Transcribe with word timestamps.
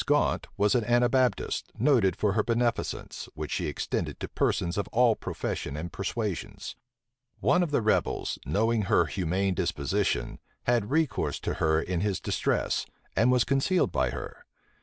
Gaunt 0.07 0.47
was 0.57 0.73
an 0.73 0.83
Anabaptist, 0.85 1.71
noted 1.77 2.15
for 2.15 2.33
her 2.33 2.41
beneficence, 2.41 3.29
which 3.35 3.51
she 3.51 3.67
extended 3.67 4.19
to 4.19 4.27
persons 4.27 4.75
of 4.75 4.87
all 4.87 5.15
profession 5.15 5.77
and 5.77 5.93
persuasions. 5.93 6.75
One 7.39 7.61
of 7.61 7.69
the 7.69 7.83
rebels, 7.83 8.39
knowing 8.43 8.85
her 8.85 9.05
humane 9.05 9.53
disposition, 9.53 10.39
had 10.63 10.89
recourse 10.89 11.39
to 11.41 11.53
her 11.53 11.79
in 11.79 11.99
his 11.99 12.19
distress, 12.19 12.87
and 13.15 13.31
was 13.31 13.43
concealed 13.43 13.91
by 13.91 14.09
her. 14.09 14.43